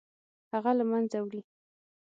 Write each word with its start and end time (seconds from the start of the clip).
هغه 0.51 0.71
له 0.79 0.83
منځه 0.91 1.17
وړي. 1.21 1.41